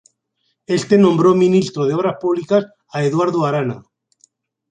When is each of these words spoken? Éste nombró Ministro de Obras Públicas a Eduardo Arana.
Éste 0.65 0.97
nombró 0.97 1.35
Ministro 1.35 1.85
de 1.85 1.93
Obras 1.93 2.15
Públicas 2.19 2.65
a 2.91 3.03
Eduardo 3.03 3.45
Arana. 3.45 3.83